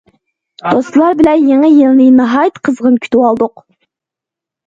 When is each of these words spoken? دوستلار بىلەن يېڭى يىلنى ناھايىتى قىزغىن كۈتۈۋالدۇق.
دوستلار 0.75 1.17
بىلەن 1.19 1.43
يېڭى 1.49 1.69
يىلنى 1.73 2.07
ناھايىتى 2.15 2.63
قىزغىن 2.69 2.97
كۈتۈۋالدۇق. 3.05 3.65